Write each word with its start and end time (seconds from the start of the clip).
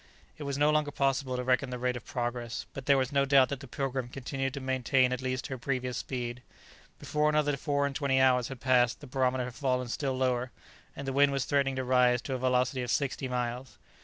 It 0.39 0.45
was 0.45 0.57
no 0.57 0.71
longer 0.71 0.89
possible 0.89 1.35
to 1.35 1.43
reckon 1.43 1.69
the 1.69 1.77
rate 1.77 1.95
of 1.95 2.03
progress, 2.03 2.65
but 2.73 2.87
there 2.87 2.97
was 2.97 3.11
no 3.11 3.23
doubt 3.23 3.49
that 3.49 3.59
the 3.59 3.67
"Pilgrim" 3.67 4.07
continued 4.09 4.51
to 4.55 4.59
maintain 4.59 5.13
at 5.13 5.21
least 5.21 5.45
her 5.45 5.59
previous 5.59 5.97
speed. 5.99 6.41
Before 6.97 7.29
another 7.29 7.55
four 7.55 7.85
and 7.85 7.95
twenty 7.95 8.19
hours 8.19 8.47
had 8.47 8.59
passed 8.59 8.99
the 8.99 9.05
barometer 9.05 9.43
had 9.43 9.53
fallen 9.53 9.89
still 9.89 10.17
lower, 10.17 10.49
and 10.95 11.07
the 11.07 11.13
wind 11.13 11.31
was 11.31 11.45
threatening 11.45 11.75
to 11.75 11.83
rise 11.83 12.19
to 12.23 12.33
a 12.33 12.39
velocity 12.39 12.81
of 12.81 12.89
sixty 12.89 13.27
miles. 13.27 13.77